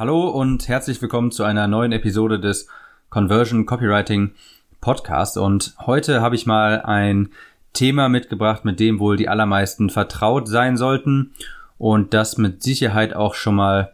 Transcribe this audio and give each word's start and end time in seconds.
Hallo 0.00 0.30
und 0.30 0.66
herzlich 0.66 1.02
willkommen 1.02 1.30
zu 1.30 1.44
einer 1.44 1.68
neuen 1.68 1.92
Episode 1.92 2.40
des 2.40 2.68
Conversion 3.10 3.66
Copywriting 3.66 4.32
Podcast. 4.80 5.36
Und 5.36 5.74
heute 5.84 6.22
habe 6.22 6.34
ich 6.36 6.46
mal 6.46 6.80
ein 6.80 7.28
Thema 7.74 8.08
mitgebracht, 8.08 8.64
mit 8.64 8.80
dem 8.80 8.98
wohl 8.98 9.18
die 9.18 9.28
allermeisten 9.28 9.90
vertraut 9.90 10.48
sein 10.48 10.78
sollten 10.78 11.34
und 11.76 12.14
das 12.14 12.38
mit 12.38 12.62
Sicherheit 12.62 13.14
auch 13.14 13.34
schon 13.34 13.56
mal 13.56 13.92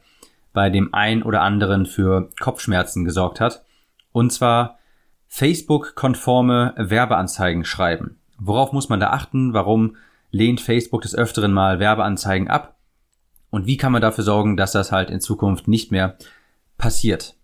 bei 0.53 0.71
dem 0.71 0.95
einen 0.95 1.25
oder 1.25 1.43
anderen 1.43 1.87
für 1.87 2.31
Kopfschmerzen 2.39 3.05
gesorgt 3.05 3.41
hat. 3.41 3.65
Und 4.13 4.33
zwar 4.33 4.79
Facebook-konforme 5.27 6.75
Werbeanzeigen 6.77 7.65
schreiben. 7.65 8.21
Worauf 8.39 8.73
muss 8.73 8.89
man 8.89 9.01
da 9.01 9.11
achten? 9.11 9.55
Warum 9.55 9.97
lehnt 10.31 10.61
Facebook 10.61 11.03
des 11.03 11.17
Öfteren 11.17 11.53
mal 11.53 11.81
Werbeanzeigen 11.81 12.47
ab? 12.47 12.76
Und 13.57 13.67
wie 13.67 13.79
kann 13.79 13.91
man 13.91 14.03
dafür 14.03 14.23
sorgen, 14.23 14.59
dass 14.59 14.73
das 14.73 14.93
halt 14.93 15.09
in 15.09 15.19
Zukunft 15.19 15.67
nicht 15.67 15.91
mehr 15.91 16.19
passiert? 16.77 17.37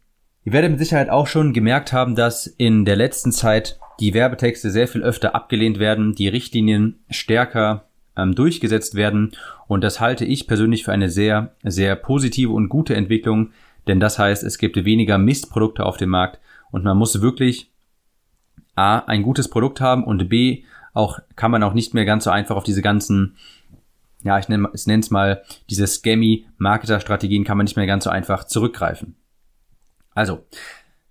Ihr 0.44 0.52
werdet 0.52 0.70
mit 0.70 0.78
Sicherheit 0.78 1.08
auch 1.08 1.26
schon 1.26 1.54
gemerkt 1.54 1.94
haben, 1.94 2.16
dass 2.16 2.46
in 2.46 2.84
der 2.84 2.96
letzten 2.96 3.32
Zeit 3.32 3.78
die 3.98 4.12
Werbetexte 4.12 4.70
sehr 4.70 4.86
viel 4.88 5.02
öfter 5.02 5.34
abgelehnt 5.34 5.78
werden, 5.78 6.14
die 6.14 6.28
Richtlinien 6.28 6.98
stärker 7.08 7.86
ähm, 8.14 8.34
durchgesetzt 8.34 8.94
werden. 8.94 9.32
Und 9.68 9.82
das 9.82 10.00
halte 10.00 10.26
ich 10.26 10.46
persönlich 10.46 10.84
für 10.84 10.92
eine 10.92 11.08
sehr, 11.08 11.54
sehr 11.62 11.96
positive 11.96 12.52
und 12.52 12.68
gute 12.68 12.94
Entwicklung, 12.94 13.52
denn 13.86 13.98
das 13.98 14.18
heißt, 14.18 14.42
es 14.42 14.58
gibt 14.58 14.76
weniger 14.84 15.16
Mistprodukte 15.16 15.86
auf 15.86 15.96
dem 15.96 16.10
Markt 16.10 16.40
und 16.72 16.84
man 16.84 16.98
muss 16.98 17.22
wirklich 17.22 17.70
A, 18.74 18.98
ein 18.98 19.22
gutes 19.22 19.48
Produkt 19.48 19.80
haben 19.80 20.04
und 20.04 20.28
B, 20.28 20.64
auch 20.92 21.20
kann 21.36 21.50
man 21.50 21.62
auch 21.62 21.72
nicht 21.72 21.94
mehr 21.94 22.04
ganz 22.04 22.24
so 22.24 22.30
einfach 22.30 22.56
auf 22.56 22.64
diese 22.64 22.82
ganzen 22.82 23.36
ja, 24.24 24.38
ich 24.38 24.48
nenne 24.48 24.70
es 24.72 25.10
mal, 25.10 25.42
diese 25.70 25.86
scammy 25.86 26.46
Marketer-Strategien 26.58 27.44
kann 27.44 27.56
man 27.56 27.64
nicht 27.64 27.76
mehr 27.76 27.86
ganz 27.86 28.04
so 28.04 28.10
einfach 28.10 28.44
zurückgreifen. 28.44 29.16
Also, 30.14 30.44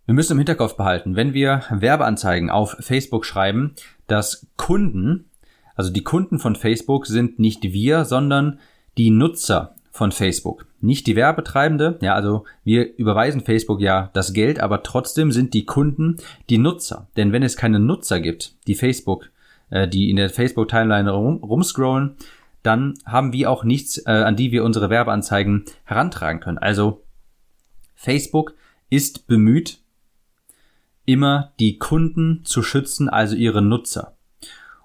wir 0.05 0.13
müssen 0.13 0.34
im 0.34 0.39
Hinterkopf 0.39 0.76
behalten, 0.76 1.15
wenn 1.15 1.34
wir 1.34 1.63
Werbeanzeigen 1.70 2.49
auf 2.49 2.76
Facebook 2.79 3.26
schreiben, 3.26 3.76
dass 4.07 4.48
Kunden, 4.57 5.29
also 5.76 5.91
die 5.91 6.04
Kunden 6.04 6.39
von 6.39 6.55
Facebook 6.55 7.07
sind 7.07 7.39
nicht 7.39 7.63
wir, 7.63 8.05
sondern 8.05 8.59
die 8.98 9.09
Nutzer 9.09 9.76
von 9.91 10.12
Facebook. 10.12 10.65
Nicht 10.79 11.05
die 11.05 11.15
Werbetreibende, 11.15 11.99
ja, 12.01 12.15
also 12.15 12.45
wir 12.63 12.98
überweisen 12.98 13.41
Facebook 13.41 13.82
ja 13.82 14.09
das 14.13 14.34
Geld, 14.34 14.59
aber 14.59 14.84
trotzdem 14.84 15.32
sind 15.32 15.54
die 15.54 15.65
Kunden 15.65 16.17
die 16.49 16.57
Nutzer. 16.57 17.07
Denn 17.17 17.32
wenn 17.32 17.43
es 17.43 17.57
keine 17.57 17.79
Nutzer 17.79 18.20
gibt, 18.20 18.55
die 18.67 18.76
Facebook, 18.76 19.29
äh, 19.70 19.87
die 19.87 20.09
in 20.09 20.15
der 20.15 20.29
Facebook-Timeline 20.29 21.12
rum, 21.12 21.37
rumscrollen, 21.43 22.15
dann 22.63 22.95
haben 23.05 23.34
wir 23.34 23.49
auch 23.49 23.63
nichts, 23.63 23.98
äh, 24.05 24.12
an 24.12 24.35
die 24.35 24.51
wir 24.51 24.63
unsere 24.63 24.90
Werbeanzeigen 24.90 25.65
herantragen 25.84 26.41
können. 26.41 26.57
Also 26.57 27.04
Facebook 27.95 28.54
ist 28.90 29.27
bemüht, 29.27 29.79
immer 31.05 31.54
die 31.59 31.77
Kunden 31.77 32.41
zu 32.45 32.62
schützen, 32.63 33.09
also 33.09 33.35
ihre 33.35 33.62
Nutzer. 33.62 34.15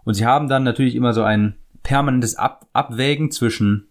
Und 0.04 0.14
sie 0.14 0.27
haben 0.27 0.48
dann 0.48 0.62
natürlich 0.62 0.94
immer 0.94 1.12
so 1.12 1.22
ein 1.22 1.56
permanentes 1.82 2.36
Ab 2.36 2.66
Abwägen 2.72 3.30
zwischen 3.30 3.88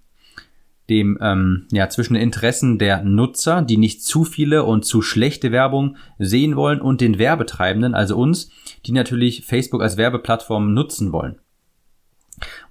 dem 0.90 1.18
ähm, 1.22 1.68
ja 1.72 1.90
zwischen 1.90 2.14
den 2.14 2.24
Interessen 2.24 2.78
der 2.78 3.04
Nutzer, 3.04 3.62
die 3.62 3.78
nicht 3.78 4.04
zu 4.04 4.24
viele 4.24 4.64
und 4.64 4.86
zu 4.86 5.02
schlechte 5.02 5.52
Werbung 5.52 5.98
sehen 6.20 6.56
wollen, 6.56 6.82
und 6.82 7.02
den 7.02 7.18
Werbetreibenden, 7.18 7.96
also 7.96 8.18
uns, 8.18 8.52
die 8.86 8.92
natürlich 8.92 9.46
Facebook 9.46 9.82
als 9.82 9.98
Werbeplattform 9.98 10.74
nutzen 10.74 11.12
wollen. 11.12 11.40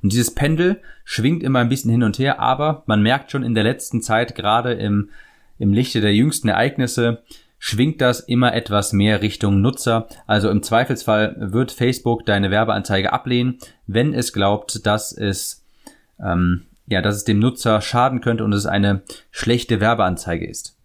Und 0.04 0.12
dieses 0.12 0.34
Pendel 0.34 0.82
schwingt 1.02 1.42
immer 1.42 1.60
ein 1.60 1.70
bisschen 1.70 1.90
hin 1.90 2.02
und 2.02 2.18
her, 2.18 2.38
aber 2.38 2.82
man 2.84 3.02
merkt 3.02 3.30
schon 3.30 3.42
in 3.42 3.54
der 3.54 3.64
letzten 3.64 4.02
Zeit, 4.02 4.34
gerade 4.34 4.74
im, 4.74 5.08
im 5.58 5.72
Lichte 5.72 6.02
der 6.02 6.14
jüngsten 6.14 6.48
Ereignisse, 6.48 7.22
schwingt 7.58 8.02
das 8.02 8.20
immer 8.20 8.52
etwas 8.54 8.92
mehr 8.92 9.22
Richtung 9.22 9.62
Nutzer. 9.62 10.06
Also 10.26 10.50
im 10.50 10.62
Zweifelsfall 10.62 11.34
wird 11.38 11.72
Facebook 11.72 12.26
deine 12.26 12.50
Werbeanzeige 12.50 13.14
ablehnen, 13.14 13.58
wenn 13.86 14.12
es 14.12 14.34
glaubt, 14.34 14.84
dass 14.84 15.10
es 15.10 15.64
ähm, 16.22 16.66
ja, 16.86 17.00
dass 17.00 17.16
es 17.16 17.24
dem 17.24 17.38
Nutzer 17.38 17.80
schaden 17.80 18.20
könnte 18.20 18.44
und 18.44 18.52
es 18.52 18.66
eine 18.66 19.02
schlechte 19.30 19.80
Werbeanzeige 19.80 20.46
ist. 20.46 20.76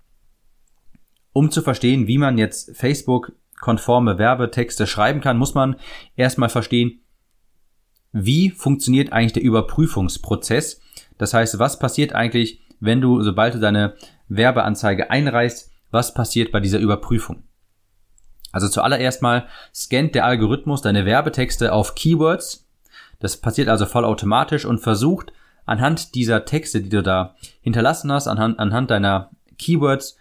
Um 1.34 1.52
zu 1.52 1.62
verstehen, 1.62 2.08
wie 2.08 2.18
man 2.18 2.38
jetzt 2.38 2.74
Facebook 2.76 3.34
konforme 3.60 4.18
Werbetexte 4.18 4.88
schreiben 4.88 5.20
kann, 5.20 5.38
muss 5.38 5.56
man 5.56 5.76
erstmal 6.16 6.48
verstehen, 6.48 7.02
wie 8.12 8.50
funktioniert 8.50 9.14
eigentlich 9.14 9.34
der 9.34 9.44
Überprüfungsprozess? 9.44 10.82
Das 11.18 11.34
heißt, 11.34 11.60
was 11.60 11.80
passiert 11.80 12.14
eigentlich, 12.14 12.62
wenn 12.80 13.02
du, 13.02 13.22
sobald 13.22 13.54
du 13.56 13.60
deine 13.60 13.96
Werbeanzeige 14.28 15.12
einreichst, 15.12 15.72
was 15.92 16.14
passiert 16.14 16.52
bei 16.52 16.60
dieser 16.60 16.80
Überprüfung? 16.80 17.44
Also 18.52 18.68
zuallererst 18.68 19.22
mal 19.22 19.48
scannt 19.74 20.16
der 20.16 20.26
Algorithmus 20.26 20.82
deine 20.82 21.06
Werbetexte 21.06 21.72
auf 21.72 21.96
Keywords. 21.96 22.68
Das 23.20 23.38
passiert 23.38 23.68
also 23.68 23.86
vollautomatisch 23.86 24.66
und 24.66 24.80
versucht 24.80 25.32
anhand 25.66 26.16
dieser 26.16 26.46
Texte, 26.46 26.82
die 26.82 26.90
du 26.90 27.04
da 27.04 27.36
hinterlassen 27.62 28.12
hast, 28.12 28.28
anhand, 28.28 28.58
anhand 28.58 28.90
deiner 28.90 29.30
Keywords, 29.60 30.18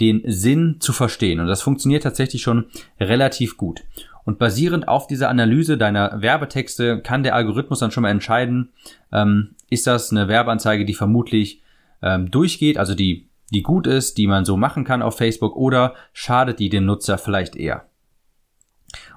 den 0.00 0.22
Sinn 0.26 0.76
zu 0.80 0.92
verstehen. 0.92 1.40
Und 1.40 1.46
das 1.46 1.62
funktioniert 1.62 2.02
tatsächlich 2.02 2.42
schon 2.42 2.66
relativ 3.00 3.56
gut. 3.56 3.82
Und 4.24 4.38
basierend 4.38 4.88
auf 4.88 5.06
dieser 5.06 5.28
Analyse 5.28 5.76
deiner 5.76 6.22
Werbetexte 6.22 7.00
kann 7.00 7.22
der 7.22 7.34
Algorithmus 7.34 7.80
dann 7.80 7.90
schon 7.90 8.02
mal 8.02 8.10
entscheiden, 8.10 8.72
ähm, 9.12 9.54
ist 9.68 9.86
das 9.86 10.10
eine 10.10 10.28
Werbeanzeige, 10.28 10.84
die 10.84 10.94
vermutlich 10.94 11.62
ähm, 12.02 12.30
durchgeht, 12.30 12.78
also 12.78 12.94
die, 12.94 13.28
die 13.50 13.62
gut 13.62 13.86
ist, 13.86 14.18
die 14.18 14.26
man 14.26 14.44
so 14.44 14.56
machen 14.56 14.84
kann 14.84 15.02
auf 15.02 15.16
Facebook, 15.16 15.56
oder 15.56 15.94
schadet 16.12 16.58
die 16.58 16.68
dem 16.68 16.84
Nutzer 16.84 17.18
vielleicht 17.18 17.56
eher. 17.56 17.86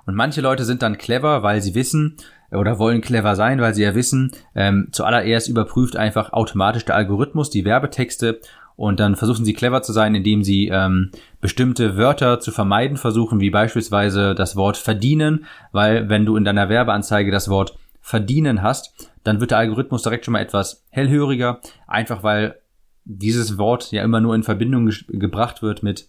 Und 0.06 0.16
manche 0.16 0.42
Leute 0.42 0.66
sind 0.66 0.82
dann 0.82 0.98
clever, 0.98 1.44
weil 1.44 1.62
sie 1.62 1.76
wissen 1.76 2.18
oder 2.52 2.80
wollen 2.80 3.02
clever 3.02 3.36
sein, 3.36 3.60
weil 3.60 3.74
sie 3.74 3.84
ja 3.84 3.96
wissen, 3.96 4.32
ähm, 4.54 4.90
zuallererst 4.92 5.50
überprüft 5.50 5.98
einfach 5.98 6.32
automatisch 6.32 6.86
der 6.86 6.96
Algorithmus 6.96 7.50
die 7.50 7.66
Werbetexte 7.66 8.40
und 8.76 9.00
dann 9.00 9.16
versuchen 9.16 9.46
sie 9.46 9.54
clever 9.54 9.82
zu 9.82 9.94
sein, 9.94 10.16
indem 10.16 10.44
sie 10.44 10.68
ähm, 10.68 11.12
bestimmte 11.42 11.98
Wörter 11.98 12.40
zu 12.40 12.52
vermeiden 12.52 12.98
versuchen, 12.98 13.40
wie 13.40 13.50
beispielsweise 13.50 14.36
das 14.36 14.56
Wort 14.56 14.78
verdienen, 14.78 15.46
weil 15.72 16.10
wenn 16.10 16.26
du 16.26 16.36
in 16.36 16.44
deiner 16.44 16.70
Werbeanzeige 16.70 17.32
das 17.32 17.50
Wort 17.50 17.78
verdienen 18.02 18.62
hast, 18.62 19.12
dann 19.24 19.40
wird 19.40 19.52
der 19.52 19.58
Algorithmus 19.60 20.04
direkt 20.04 20.26
schon 20.26 20.34
mal 20.34 20.42
etwas 20.42 20.86
hellhöriger, 20.90 21.60
einfach 21.88 22.22
weil 22.24 22.60
dieses 23.06 23.58
Wort 23.58 23.92
ja 23.92 24.04
immer 24.04 24.20
nur 24.20 24.36
in 24.36 24.44
Verbindung 24.44 24.88
ge 24.88 24.96
gebracht 25.08 25.62
wird 25.62 25.84
mit 25.84 26.08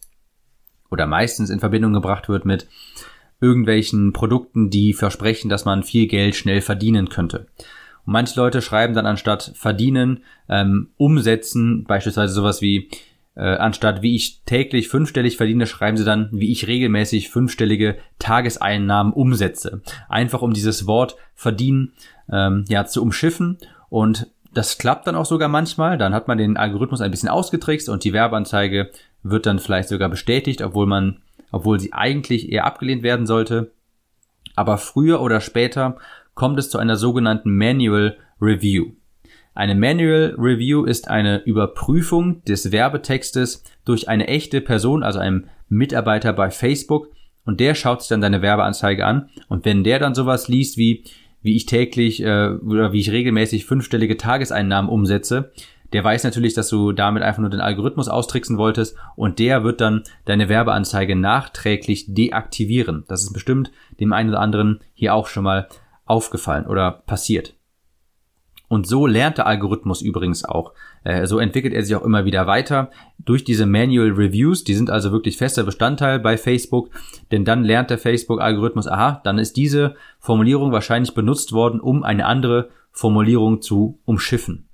oder 0.90 1.06
meistens 1.06 1.50
in 1.50 1.60
Verbindung 1.60 1.92
gebracht 1.92 2.28
wird 2.28 2.44
mit 2.44 2.68
irgendwelchen 3.40 4.12
Produkten, 4.12 4.70
die 4.70 4.92
versprechen, 4.92 5.48
dass 5.48 5.64
man 5.64 5.82
viel 5.82 6.06
Geld 6.06 6.34
schnell 6.36 6.62
verdienen 6.62 7.08
könnte. 7.08 7.46
Und 8.06 8.12
manche 8.12 8.38
Leute 8.40 8.62
schreiben 8.62 8.94
dann 8.94 9.06
anstatt 9.06 9.52
verdienen, 9.54 10.24
ähm, 10.48 10.90
umsetzen, 10.96 11.84
beispielsweise 11.84 12.32
sowas 12.32 12.62
wie, 12.62 12.88
äh, 13.34 13.56
anstatt 13.56 14.00
wie 14.02 14.14
ich 14.14 14.42
täglich 14.44 14.88
fünfstellig 14.88 15.36
verdiene, 15.36 15.66
schreiben 15.66 15.96
sie 15.96 16.04
dann, 16.04 16.28
wie 16.32 16.52
ich 16.52 16.66
regelmäßig 16.66 17.28
fünfstellige 17.30 17.96
Tageseinnahmen 18.18 19.12
umsetze. 19.12 19.82
Einfach 20.08 20.40
um 20.40 20.52
dieses 20.52 20.86
Wort 20.86 21.16
verdienen 21.34 21.92
ähm, 22.32 22.64
ja 22.68 22.86
zu 22.86 23.02
umschiffen 23.02 23.58
und 23.90 24.28
das 24.56 24.78
klappt 24.78 25.06
dann 25.06 25.16
auch 25.16 25.26
sogar 25.26 25.48
manchmal. 25.48 25.98
Dann 25.98 26.14
hat 26.14 26.28
man 26.28 26.38
den 26.38 26.56
Algorithmus 26.56 27.02
ein 27.02 27.10
bisschen 27.10 27.28
ausgetrickst 27.28 27.90
und 27.90 28.04
die 28.04 28.14
Werbeanzeige 28.14 28.90
wird 29.22 29.44
dann 29.44 29.58
vielleicht 29.58 29.90
sogar 29.90 30.08
bestätigt, 30.08 30.62
obwohl 30.62 30.86
man, 30.86 31.18
obwohl 31.52 31.78
sie 31.78 31.92
eigentlich 31.92 32.50
eher 32.50 32.64
abgelehnt 32.64 33.02
werden 33.02 33.26
sollte. 33.26 33.72
Aber 34.54 34.78
früher 34.78 35.20
oder 35.20 35.42
später 35.42 35.98
kommt 36.36 36.60
es 36.60 36.70
zu 36.70 36.78
einer 36.78 36.94
sogenannten 36.94 37.50
Manual 37.56 38.16
Review. 38.40 38.92
Eine 39.54 39.74
Manual 39.74 40.36
Review 40.38 40.84
ist 40.84 41.08
eine 41.08 41.42
Überprüfung 41.44 42.44
des 42.44 42.70
Werbetextes 42.70 43.64
durch 43.86 44.08
eine 44.08 44.28
echte 44.28 44.60
Person, 44.60 45.02
also 45.02 45.18
einem 45.18 45.46
Mitarbeiter 45.68 46.32
bei 46.34 46.50
Facebook, 46.50 47.08
und 47.46 47.58
der 47.58 47.74
schaut 47.74 48.02
sich 48.02 48.08
dann 48.08 48.20
deine 48.20 48.42
Werbeanzeige 48.42 49.06
an. 49.06 49.30
Und 49.48 49.64
wenn 49.64 49.82
der 49.82 49.98
dann 49.98 50.14
sowas 50.14 50.48
liest 50.48 50.76
wie, 50.76 51.04
wie 51.42 51.56
ich 51.56 51.64
täglich 51.64 52.22
äh, 52.22 52.50
oder 52.50 52.92
wie 52.92 53.00
ich 53.00 53.12
regelmäßig 53.12 53.64
fünfstellige 53.64 54.16
Tageseinnahmen 54.16 54.90
umsetze, 54.90 55.52
der 55.92 56.04
weiß 56.04 56.24
natürlich, 56.24 56.52
dass 56.52 56.68
du 56.68 56.92
damit 56.92 57.22
einfach 57.22 57.40
nur 57.40 57.48
den 57.48 57.60
Algorithmus 57.60 58.08
austricksen 58.08 58.58
wolltest 58.58 58.96
und 59.14 59.38
der 59.38 59.64
wird 59.64 59.80
dann 59.80 60.02
deine 60.24 60.48
Werbeanzeige 60.48 61.16
nachträglich 61.16 62.12
deaktivieren. 62.12 63.04
Das 63.08 63.22
ist 63.22 63.32
bestimmt 63.32 63.70
dem 64.00 64.12
einen 64.12 64.30
oder 64.30 64.40
anderen 64.40 64.80
hier 64.94 65.14
auch 65.14 65.28
schon 65.28 65.44
mal 65.44 65.68
aufgefallen 66.06 66.66
oder 66.66 66.90
passiert. 66.90 67.54
Und 68.68 68.86
so 68.86 69.06
lernt 69.06 69.38
der 69.38 69.46
Algorithmus 69.46 70.02
übrigens 70.02 70.44
auch. 70.44 70.72
Äh, 71.04 71.26
so 71.26 71.38
entwickelt 71.38 71.72
er 71.72 71.84
sich 71.84 71.94
auch 71.94 72.02
immer 72.02 72.24
wieder 72.24 72.46
weiter 72.46 72.90
durch 73.18 73.44
diese 73.44 73.64
Manual 73.64 74.10
Reviews. 74.10 74.64
Die 74.64 74.74
sind 74.74 74.90
also 74.90 75.12
wirklich 75.12 75.36
fester 75.36 75.62
Bestandteil 75.62 76.18
bei 76.18 76.36
Facebook, 76.36 76.90
denn 77.30 77.44
dann 77.44 77.62
lernt 77.62 77.90
der 77.90 77.98
Facebook-Algorithmus, 77.98 78.88
aha, 78.88 79.20
dann 79.22 79.38
ist 79.38 79.56
diese 79.56 79.94
Formulierung 80.18 80.72
wahrscheinlich 80.72 81.14
benutzt 81.14 81.52
worden, 81.52 81.80
um 81.80 82.02
eine 82.02 82.26
andere 82.26 82.70
Formulierung 82.90 83.62
zu 83.62 84.00
umschiffen. 84.04 84.68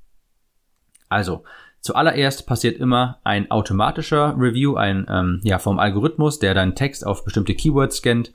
Also, 1.08 1.44
Zuallererst 1.82 2.46
passiert 2.46 2.78
immer 2.78 3.18
ein 3.24 3.50
automatischer 3.50 4.36
Review, 4.38 4.76
ein 4.76 5.04
ähm, 5.10 5.40
ja 5.42 5.58
vom 5.58 5.80
Algorithmus, 5.80 6.38
der 6.38 6.54
deinen 6.54 6.76
Text 6.76 7.04
auf 7.04 7.24
bestimmte 7.24 7.56
Keywords 7.56 7.96
scannt 7.96 8.32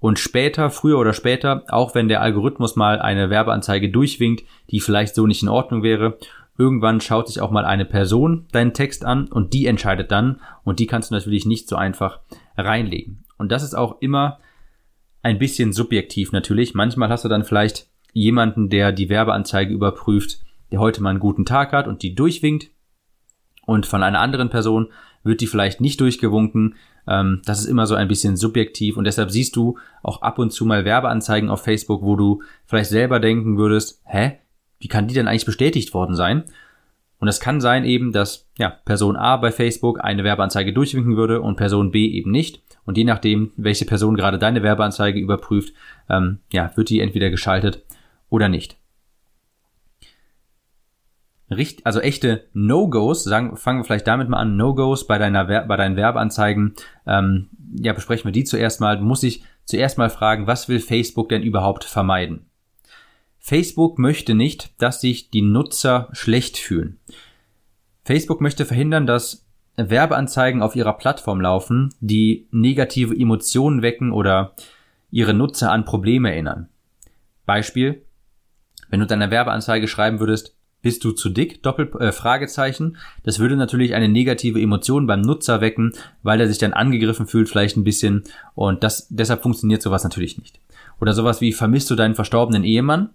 und 0.00 0.18
später, 0.18 0.70
früher 0.70 0.98
oder 0.98 1.12
später, 1.12 1.64
auch 1.68 1.94
wenn 1.94 2.08
der 2.08 2.22
Algorithmus 2.22 2.74
mal 2.74 3.00
eine 3.00 3.30
Werbeanzeige 3.30 3.90
durchwinkt, 3.90 4.44
die 4.70 4.80
vielleicht 4.80 5.14
so 5.14 5.26
nicht 5.26 5.42
in 5.42 5.48
Ordnung 5.48 5.82
wäre, 5.82 6.18
irgendwann 6.58 7.00
schaut 7.00 7.28
sich 7.28 7.40
auch 7.40 7.50
mal 7.50 7.64
eine 7.64 7.84
Person 7.84 8.46
deinen 8.50 8.72
Text 8.72 9.04
an 9.04 9.28
und 9.28 9.52
die 9.52 9.66
entscheidet 9.66 10.10
dann 10.10 10.40
und 10.64 10.78
die 10.78 10.86
kannst 10.86 11.10
du 11.10 11.14
natürlich 11.14 11.46
nicht 11.46 11.68
so 11.68 11.76
einfach 11.76 12.20
reinlegen. 12.56 13.24
Und 13.38 13.52
das 13.52 13.62
ist 13.62 13.74
auch 13.74 14.00
immer 14.00 14.40
ein 15.22 15.38
bisschen 15.38 15.72
subjektiv 15.72 16.32
natürlich. 16.32 16.74
Manchmal 16.74 17.10
hast 17.10 17.24
du 17.24 17.28
dann 17.28 17.44
vielleicht 17.44 17.88
jemanden, 18.12 18.70
der 18.70 18.92
die 18.92 19.08
Werbeanzeige 19.08 19.72
überprüft, 19.72 20.40
der 20.72 20.80
heute 20.80 21.02
mal 21.02 21.10
einen 21.10 21.20
guten 21.20 21.44
Tag 21.44 21.72
hat 21.72 21.86
und 21.86 22.02
die 22.02 22.14
durchwinkt 22.14 22.70
und 23.66 23.86
von 23.86 24.02
einer 24.02 24.20
anderen 24.20 24.50
Person 24.50 24.88
wird 25.22 25.40
die 25.40 25.46
vielleicht 25.46 25.80
nicht 25.80 26.00
durchgewunken. 26.00 26.76
Ähm, 27.06 27.42
das 27.44 27.60
ist 27.60 27.66
immer 27.66 27.86
so 27.86 27.94
ein 27.94 28.08
bisschen 28.08 28.36
subjektiv 28.36 28.96
und 28.96 29.04
deshalb 29.04 29.30
siehst 29.30 29.56
du 29.56 29.78
auch 30.02 30.22
ab 30.22 30.38
und 30.38 30.52
zu 30.52 30.64
mal 30.64 30.84
Werbeanzeigen 30.84 31.50
auf 31.50 31.62
Facebook, 31.62 32.02
wo 32.02 32.16
du 32.16 32.42
vielleicht 32.66 32.90
selber 32.90 33.20
denken 33.20 33.58
würdest, 33.58 34.00
hä, 34.04 34.38
wie 34.78 34.88
kann 34.88 35.08
die 35.08 35.14
denn 35.14 35.28
eigentlich 35.28 35.46
bestätigt 35.46 35.94
worden 35.94 36.14
sein? 36.14 36.44
Und 37.18 37.28
es 37.28 37.38
kann 37.38 37.60
sein 37.60 37.84
eben, 37.84 38.12
dass 38.12 38.48
ja, 38.56 38.70
Person 38.70 39.16
A 39.16 39.36
bei 39.36 39.52
Facebook 39.52 40.02
eine 40.02 40.24
Werbeanzeige 40.24 40.72
durchwinken 40.72 41.16
würde 41.16 41.42
und 41.42 41.56
Person 41.56 41.90
B 41.90 42.06
eben 42.06 42.30
nicht. 42.30 42.62
Und 42.86 42.96
je 42.96 43.04
nachdem, 43.04 43.52
welche 43.56 43.84
Person 43.84 44.16
gerade 44.16 44.38
deine 44.38 44.62
Werbeanzeige 44.62 45.20
überprüft, 45.20 45.74
ähm, 46.08 46.38
ja, 46.50 46.72
wird 46.76 46.88
die 46.88 47.00
entweder 47.00 47.28
geschaltet 47.28 47.84
oder 48.30 48.48
nicht. 48.48 48.79
Richt, 51.50 51.84
also 51.84 52.00
echte 52.00 52.44
No-Gos, 52.52 53.24
sagen, 53.24 53.56
fangen 53.56 53.80
wir 53.80 53.84
vielleicht 53.84 54.06
damit 54.06 54.28
mal 54.28 54.38
an, 54.38 54.56
No-Gos 54.56 55.06
bei 55.06 55.18
deiner 55.18 55.44
bei 55.44 55.76
deinen 55.76 55.96
Werbeanzeigen, 55.96 56.74
ähm, 57.06 57.48
ja, 57.74 57.92
besprechen 57.92 58.26
wir 58.26 58.32
die 58.32 58.44
zuerst 58.44 58.80
mal. 58.80 59.00
Muss 59.00 59.22
ich 59.22 59.42
zuerst 59.64 59.98
mal 59.98 60.10
fragen, 60.10 60.46
was 60.46 60.68
will 60.68 60.80
Facebook 60.80 61.28
denn 61.28 61.42
überhaupt 61.42 61.84
vermeiden? 61.84 62.46
Facebook 63.38 63.98
möchte 63.98 64.34
nicht, 64.34 64.80
dass 64.80 65.00
sich 65.00 65.30
die 65.30 65.42
Nutzer 65.42 66.08
schlecht 66.12 66.58
fühlen. 66.58 66.98
Facebook 68.04 68.40
möchte 68.40 68.64
verhindern, 68.64 69.06
dass 69.06 69.46
Werbeanzeigen 69.76 70.62
auf 70.62 70.76
ihrer 70.76 70.92
Plattform 70.92 71.40
laufen, 71.40 71.94
die 72.00 72.48
negative 72.50 73.14
Emotionen 73.14 73.82
wecken 73.82 74.12
oder 74.12 74.54
ihre 75.10 75.34
Nutzer 75.34 75.72
an 75.72 75.84
Probleme 75.84 76.30
erinnern. 76.30 76.68
Beispiel, 77.46 78.04
wenn 78.90 79.00
du 79.00 79.06
deiner 79.06 79.30
Werbeanzeige 79.30 79.88
schreiben 79.88 80.20
würdest, 80.20 80.56
bist 80.82 81.04
du 81.04 81.12
zu 81.12 81.28
dick? 81.28 81.62
Doppel 81.62 81.90
äh, 81.98 82.12
Fragezeichen. 82.12 82.96
Das 83.22 83.38
würde 83.38 83.56
natürlich 83.56 83.94
eine 83.94 84.08
negative 84.08 84.60
Emotion 84.60 85.06
beim 85.06 85.20
Nutzer 85.20 85.60
wecken, 85.60 85.92
weil 86.22 86.40
er 86.40 86.48
sich 86.48 86.58
dann 86.58 86.72
angegriffen 86.72 87.26
fühlt, 87.26 87.48
vielleicht 87.48 87.76
ein 87.76 87.84
bisschen. 87.84 88.24
Und 88.54 88.82
das 88.82 89.08
deshalb 89.10 89.42
funktioniert 89.42 89.82
sowas 89.82 90.04
natürlich 90.04 90.38
nicht. 90.38 90.58
Oder 91.00 91.12
sowas 91.12 91.40
wie 91.40 91.52
vermisst 91.52 91.90
du 91.90 91.96
deinen 91.96 92.14
verstorbenen 92.14 92.64
Ehemann? 92.64 93.10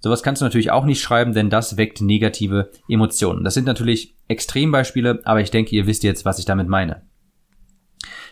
Sowas 0.00 0.22
kannst 0.22 0.40
du 0.40 0.46
natürlich 0.46 0.70
auch 0.70 0.84
nicht 0.84 1.02
schreiben, 1.02 1.34
denn 1.34 1.50
das 1.50 1.76
weckt 1.76 2.00
negative 2.00 2.70
Emotionen. 2.88 3.44
Das 3.44 3.54
sind 3.54 3.66
natürlich 3.66 4.16
Extrembeispiele, 4.28 5.20
aber 5.24 5.40
ich 5.40 5.50
denke, 5.50 5.76
ihr 5.76 5.86
wisst 5.86 6.04
jetzt, 6.04 6.24
was 6.24 6.38
ich 6.38 6.46
damit 6.46 6.68
meine. 6.68 7.02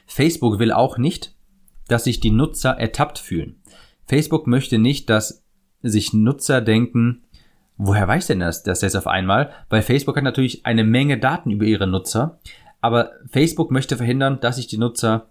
Facebook 0.07 0.59
will 0.59 0.73
auch 0.73 0.97
nicht, 0.97 1.35
dass 1.89 2.05
sich 2.05 2.21
die 2.21 2.31
Nutzer 2.31 2.71
ertappt 2.71 3.19
fühlen. 3.19 3.57
Facebook 4.07 4.47
möchte 4.47 4.79
nicht, 4.79 5.11
dass 5.11 5.45
sich 5.83 6.15
Nutzer 6.15 6.63
denken, 6.63 7.25
woher 7.79 8.07
weiß 8.07 8.27
denn 8.27 8.41
das, 8.41 8.63
das 8.65 8.83
jetzt 8.83 8.97
auf 8.97 9.07
einmal? 9.07 9.51
Weil 9.71 9.83
Facebook 9.83 10.17
hat 10.17 10.25
natürlich 10.25 10.67
eine 10.67 10.85
Menge 10.85 11.19
Daten 11.19 11.51
über 11.51 11.65
ihre 11.65 11.87
Nutzer, 11.87 12.39
aber 12.81 13.13
Facebook 13.31 13.71
möchte 13.71 13.97
verhindern, 13.97 14.41
dass 14.41 14.57
sich 14.57 14.67
die 14.67 14.79
Nutzer 14.79 15.29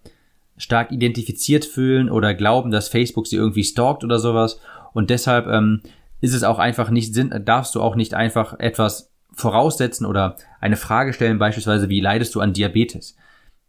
stark 0.57 0.91
identifiziert 0.91 1.65
fühlen 1.65 2.09
oder 2.09 2.33
glauben, 2.33 2.71
dass 2.71 2.87
Facebook 2.87 3.27
sie 3.27 3.35
irgendwie 3.35 3.63
stalkt 3.63 4.03
oder 4.03 4.17
sowas. 4.17 4.59
Und 4.93 5.09
deshalb 5.11 5.45
ähm, 5.47 5.81
ist 6.19 6.33
es 6.33 6.43
auch 6.43 6.57
einfach 6.57 6.89
nicht 6.89 7.13
Sinn, 7.13 7.43
darfst 7.45 7.75
du 7.75 7.81
auch 7.81 7.95
nicht 7.95 8.15
einfach 8.15 8.59
etwas 8.59 9.11
voraussetzen 9.33 10.05
oder 10.05 10.35
eine 10.59 10.77
Frage 10.77 11.13
stellen, 11.13 11.37
beispielsweise 11.37 11.89
wie 11.89 12.01
leidest 12.01 12.33
du 12.33 12.41
an 12.41 12.53
Diabetes? 12.53 13.15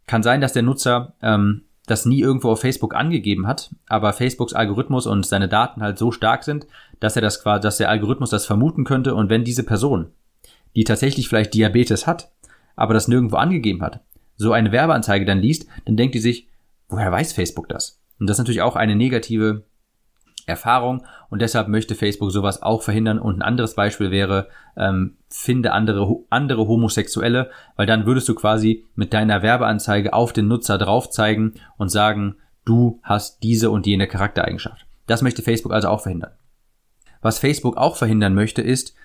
Kann 0.07 0.23
sein, 0.23 0.41
dass 0.41 0.53
der 0.53 0.63
Nutzer 0.63 1.13
ähm, 1.21 1.65
das 1.85 2.05
nie 2.05 2.21
irgendwo 2.21 2.49
auf 2.49 2.61
Facebook 2.61 2.95
angegeben 2.95 3.45
hat, 3.45 3.69
aber 3.87 4.13
Facebooks 4.13 4.53
Algorithmus 4.53 5.05
und 5.05 5.25
seine 5.25 5.47
Daten 5.47 5.81
halt 5.81 5.97
so 5.97 6.11
stark 6.11 6.43
sind, 6.43 6.65
dass 6.99 7.15
er 7.15 7.21
das 7.21 7.41
quasi, 7.41 7.61
dass 7.61 7.77
der 7.77 7.89
Algorithmus 7.89 8.29
das 8.29 8.45
vermuten 8.45 8.83
könnte 8.83 9.15
und 9.15 9.29
wenn 9.29 9.43
diese 9.43 9.63
Person, 9.63 10.11
die 10.75 10.83
tatsächlich 10.83 11.29
vielleicht 11.29 11.53
Diabetes 11.53 12.07
hat, 12.07 12.31
aber 12.75 12.93
das 12.93 13.07
nirgendwo 13.07 13.37
angegeben 13.37 13.81
hat, 13.81 14.01
so 14.35 14.53
eine 14.53 14.71
Werbeanzeige 14.71 15.25
dann 15.25 15.39
liest, 15.39 15.67
dann 15.85 15.97
denkt 15.97 16.15
die 16.15 16.19
sich, 16.19 16.47
woher 16.87 17.11
weiß 17.11 17.33
Facebook 17.33 17.67
das? 17.69 17.99
Und 18.19 18.27
das 18.29 18.35
ist 18.35 18.39
natürlich 18.39 18.61
auch 18.61 18.75
eine 18.75 18.95
negative 18.95 19.63
Erfahrung 20.49 21.05
und 21.29 21.41
deshalb 21.41 21.67
möchte 21.67 21.95
Facebook 21.95 22.31
sowas 22.31 22.61
auch 22.61 22.81
verhindern. 22.81 23.19
Und 23.19 23.37
ein 23.37 23.41
anderes 23.41 23.75
Beispiel 23.75 24.11
wäre, 24.11 24.47
ähm, 24.75 25.17
finde 25.29 25.71
andere, 25.71 26.17
andere 26.29 26.67
Homosexuelle, 26.67 27.51
weil 27.75 27.85
dann 27.85 28.05
würdest 28.05 28.27
du 28.27 28.35
quasi 28.35 28.85
mit 28.95 29.13
deiner 29.13 29.41
Werbeanzeige 29.41 30.13
auf 30.13 30.33
den 30.33 30.47
Nutzer 30.47 30.77
drauf 30.77 31.09
zeigen 31.09 31.53
und 31.77 31.89
sagen, 31.89 32.35
du 32.65 32.99
hast 33.03 33.43
diese 33.43 33.69
und 33.69 33.87
jene 33.87 34.07
Charaktereigenschaft. 34.07 34.85
Das 35.07 35.21
möchte 35.21 35.41
Facebook 35.41 35.71
also 35.71 35.87
auch 35.87 36.01
verhindern. 36.01 36.31
Was 37.21 37.39
Facebook 37.39 37.77
auch 37.77 37.95
verhindern 37.95 38.33
möchte, 38.33 38.61
ist 38.61 38.95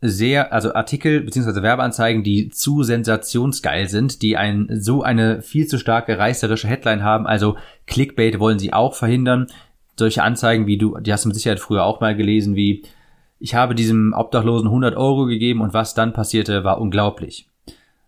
sehr, 0.00 0.52
also 0.52 0.74
Artikel 0.74 1.22
bzw. 1.22 1.62
Werbeanzeigen, 1.62 2.22
die 2.22 2.50
zu 2.50 2.82
sensationsgeil 2.82 3.88
sind, 3.88 4.22
die 4.22 4.36
ein, 4.36 4.68
so 4.70 5.02
eine 5.02 5.42
viel 5.42 5.66
zu 5.66 5.78
starke 5.78 6.18
reißerische 6.18 6.68
Headline 6.68 7.02
haben, 7.02 7.26
also 7.26 7.56
Clickbait 7.86 8.38
wollen 8.38 8.58
sie 8.58 8.72
auch 8.72 8.94
verhindern 8.94 9.46
solche 9.98 10.22
Anzeigen, 10.22 10.66
wie 10.66 10.78
du, 10.78 10.98
die 10.98 11.12
hast 11.12 11.24
du 11.24 11.28
mit 11.28 11.36
Sicherheit 11.36 11.60
früher 11.60 11.84
auch 11.84 12.00
mal 12.00 12.14
gelesen, 12.14 12.54
wie 12.54 12.84
ich 13.38 13.54
habe 13.54 13.74
diesem 13.74 14.14
Obdachlosen 14.14 14.68
100 14.68 14.96
Euro 14.96 15.26
gegeben 15.26 15.60
und 15.60 15.74
was 15.74 15.94
dann 15.94 16.12
passierte, 16.12 16.64
war 16.64 16.80
unglaublich. 16.80 17.48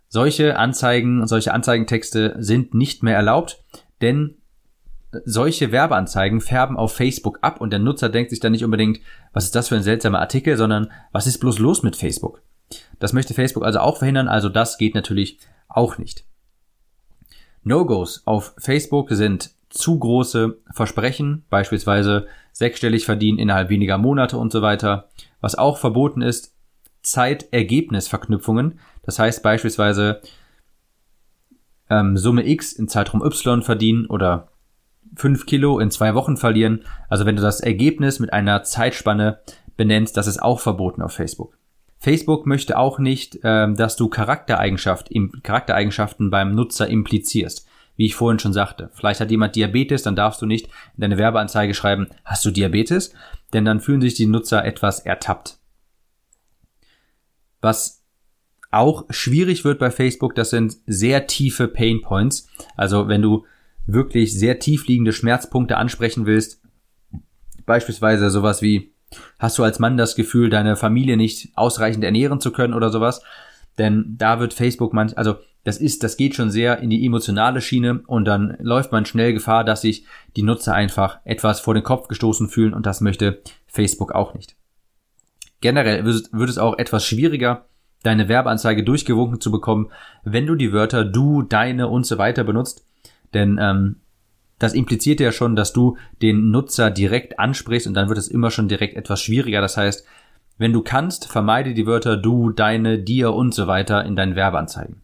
Solche 0.09 0.59
Anzeigen, 0.59 1.27
solche 1.27 1.53
Anzeigentexte 1.53 2.37
sind 2.39 2.73
nicht 2.73 3.03
mehr 3.03 3.17
erlaubt, 3.17 3.63
denn 4.01 4.37
solche 5.25 5.73
Werbeanzeigen 5.73 6.41
färben 6.41 6.77
auf 6.77 6.95
Facebook 6.95 7.39
ab 7.43 7.61
und 7.61 7.71
der 7.71 7.79
Nutzer 7.79 8.09
denkt 8.09 8.31
sich 8.31 8.41
dann 8.41 8.53
nicht 8.53 8.65
unbedingt, 8.65 9.01
was 9.33 9.45
ist 9.45 9.55
das 9.55 9.69
für 9.69 9.77
ein 9.77 9.83
seltsamer 9.83 10.21
Artikel, 10.21 10.57
sondern 10.57 10.91
was 11.13 11.27
ist 11.27 11.39
bloß 11.39 11.59
los 11.59 11.83
mit 11.83 11.97
Facebook? 11.97 12.43
Das 12.99 13.13
möchte 13.13 13.35
Facebook 13.35 13.65
also 13.65 13.81
auch 13.81 13.99
verhindern, 13.99 14.29
also 14.29 14.49
das 14.49 14.77
geht 14.77 14.95
natürlich 14.95 15.39
auch 15.69 15.99
nicht. 15.99 16.25
No-Gos 17.63 18.23
auf 18.27 18.55
Facebook 18.59 19.11
sind 19.11 19.51
zu 19.71 19.99
große 19.99 20.59
Versprechen, 20.73 21.45
beispielsweise 21.51 22.27
sechsstellig 22.53 23.05
verdienen 23.05 23.39
innerhalb 23.39 23.69
weniger 23.69 23.99
Monate 23.99 24.37
und 24.37 24.53
so 24.53 24.63
weiter. 24.63 25.09
Was 25.41 25.57
auch 25.57 25.79
verboten 25.79 26.23
ist, 26.23 26.55
Zeitergebnisverknüpfungen. 27.03 28.81
Das 29.03 29.19
heißt 29.19 29.43
beispielsweise 29.43 30.21
ähm, 31.91 32.17
Summe 32.17 32.47
X 32.47 32.73
in 32.73 32.89
Zeitraum 32.89 33.23
Y 33.23 33.63
verdienen 33.63 34.07
oder 34.07 34.49
5 35.19 35.47
Kilo 35.47 35.79
in 35.79 35.91
zwei 35.91 36.15
Wochen 36.15 36.37
verlieren. 36.37 36.85
Also 37.09 37.27
wenn 37.27 37.37
du 37.37 37.43
das 37.43 37.61
Ergebnis 37.61 38.21
mit 38.21 38.33
einer 38.33 38.63
Zeitspanne 38.63 39.41
benennst, 39.77 40.17
das 40.17 40.27
ist 40.27 40.43
auch 40.43 40.61
verboten 40.61 41.03
auf 41.03 41.13
Facebook. 41.13 41.57
Facebook 41.99 42.47
möchte 42.47 42.79
auch 42.79 42.99
nicht, 42.99 43.41
ähm, 43.43 43.75
dass 43.75 43.97
du 43.97 44.09
Charaktereigenschaft, 44.09 45.11
Charaktereigenschaften 45.43 46.31
beim 46.31 46.55
Nutzer 46.55 46.89
implizierst 46.89 47.67
wie 47.99 48.07
ich 48.07 48.15
vorhin 48.15 48.39
schon 48.39 48.53
sagte. 48.53 48.91
Vielleicht 48.95 49.21
hat 49.21 49.31
jemand 49.31 49.57
Diabetes, 49.57 50.05
dann 50.05 50.15
darfst 50.15 50.41
du 50.41 50.47
nicht 50.47 50.67
in 50.67 51.01
deine 51.01 51.19
Werbeanzeige 51.19 51.75
schreiben, 51.75 52.07
hast 52.25 52.45
du 52.45 52.53
Diabetes? 52.53 53.13
Denn 53.53 53.65
dann 53.65 53.81
fühlen 53.81 54.01
sich 54.01 54.15
die 54.15 54.27
Nutzer 54.27 54.65
etwas 54.65 55.01
ertappt. 55.01 55.59
Was 57.61 58.05
auch 58.71 59.07
schwierig 59.11 59.65
wird 59.65 59.81
bei 59.81 59.91
Facebook, 59.91 60.37
das 60.37 60.51
sind 60.51 60.77
sehr 60.87 61.27
tiefe 61.27 61.67
Pain 61.67 62.01
Points. 62.01 62.49
Also 62.77 63.09
wenn 63.09 63.21
du 63.21 63.45
wirklich 63.89 64.39
sehr 64.39 64.59
tief 64.59 64.87
liegende 64.87 65.13
Schmerzpunkte 65.13 65.77
ansprechen 65.77 66.27
willst, 66.27 66.63
beispielsweise 67.67 68.31
sowas 68.31 68.63
wie, 68.63 68.93
hast 69.39 69.59
du 69.59 69.65
als 69.65 69.79
Mann 69.79 69.97
das 69.97 70.15
Gefühl, 70.15 70.51
deine 70.51 70.77
Familie 70.77 71.17
nicht 71.17 71.51
ausreichend 71.57 72.05
ernähren 72.05 72.41
zu 72.41 72.53
können 72.53 72.75
oder 72.75 72.91
sowas, 72.91 73.23
denn 73.79 74.15
da 74.19 74.41
wird 74.41 74.55
Facebook 74.55 74.93
manch, 74.93 75.17
also 75.17 75.37
das 75.65 75.79
ist, 75.79 76.03
das 76.03 76.17
geht 76.17 76.35
schon 76.35 76.51
sehr 76.51 76.79
in 76.81 76.91
die 76.91 77.05
emotionale 77.05 77.61
Schiene 77.61 78.03
und 78.07 78.27
dann 78.27 78.57
läuft 78.61 78.93
man 78.93 79.07
schnell 79.07 79.33
Gefahr, 79.33 79.65
dass 79.65 79.83
sich 79.83 80.05
die 80.37 80.43
Nutzer 80.43 80.75
einfach 80.75 81.19
etwas 81.25 81.61
vor 81.61 81.75
den 81.75 81.83
Kopf 81.83 82.09
gestoßen 82.09 82.49
fühlen 82.49 82.75
und 82.75 82.87
das 82.87 83.01
möchte 83.01 83.43
Facebook 83.67 84.13
auch 84.13 84.35
nicht. 84.35 84.57
Generell 85.61 86.05
wird 86.05 86.51
es 86.51 86.59
auch 86.59 86.79
etwas 86.79 87.05
schwieriger, 87.05 87.67
deine 88.03 88.29
Werbeanzeige 88.29 88.85
durchgewunken 88.85 89.41
zu 89.41 89.51
bekommen, 89.51 89.91
wenn 90.25 90.47
du 90.47 90.55
die 90.55 90.73
Wörter 90.73 91.05
du, 91.05 91.43
deine 91.43 91.89
und 91.89 92.07
so 92.07 92.19
weiter 92.19 92.45
benutzt, 92.45 92.88
denn 93.35 93.59
ähm, 93.61 93.97
das 94.59 94.75
impliziert 94.75 95.21
ja 95.21 95.33
schon, 95.33 95.55
dass 95.57 95.73
du 95.73 95.97
den 96.21 96.51
Nutzer 96.51 96.91
direkt 96.91 97.39
ansprichst 97.39 97.87
und 97.87 97.95
dann 97.95 98.09
wird 98.09 98.19
es 98.19 98.29
immer 98.29 98.51
schon 98.51 98.69
direkt 98.69 98.97
etwas 98.97 99.21
schwieriger. 99.21 99.61
Das 99.61 99.77
heißt, 99.77 100.05
Wenn 100.61 100.73
du 100.73 100.83
kannst, 100.83 101.31
vermeide 101.31 101.73
die 101.73 101.87
Wörter 101.87 102.17
du, 102.17 102.51
deine, 102.51 102.99
dir 102.99 103.33
und 103.33 103.55
so 103.55 103.69
weiter 103.69 104.05
in 104.05 104.17
deinen 104.17 104.35
Werbeanzeigen. 104.35 105.03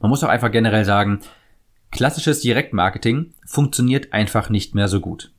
Man 0.00 0.08
muss 0.08 0.24
auch 0.24 0.28
einfach 0.28 0.50
generell 0.50 0.86
sagen, 0.86 1.20
klassisches 1.90 2.40
Direktmarketing 2.40 3.34
funktioniert 3.46 4.14
einfach 4.14 4.48
nicht 4.48 4.74
mehr 4.74 4.88
so 4.88 5.00
gut. 5.00 5.30